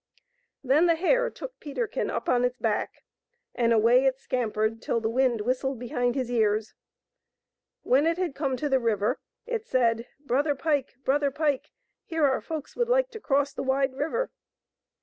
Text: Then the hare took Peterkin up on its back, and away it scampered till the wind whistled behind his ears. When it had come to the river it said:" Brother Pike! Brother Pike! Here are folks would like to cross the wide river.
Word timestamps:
Then 0.63 0.87
the 0.87 0.95
hare 0.95 1.29
took 1.29 1.59
Peterkin 1.59 2.09
up 2.09 2.27
on 2.27 2.43
its 2.43 2.57
back, 2.57 3.03
and 3.53 3.71
away 3.71 4.05
it 4.05 4.17
scampered 4.17 4.81
till 4.81 4.99
the 4.99 5.11
wind 5.11 5.41
whistled 5.41 5.77
behind 5.77 6.15
his 6.15 6.31
ears. 6.31 6.73
When 7.83 8.07
it 8.07 8.17
had 8.17 8.33
come 8.33 8.57
to 8.57 8.67
the 8.67 8.79
river 8.79 9.19
it 9.45 9.67
said:" 9.67 10.07
Brother 10.25 10.55
Pike! 10.55 10.95
Brother 11.05 11.29
Pike! 11.29 11.69
Here 12.03 12.25
are 12.25 12.41
folks 12.41 12.75
would 12.75 12.89
like 12.89 13.11
to 13.11 13.19
cross 13.19 13.53
the 13.53 13.61
wide 13.61 13.93
river. 13.93 14.31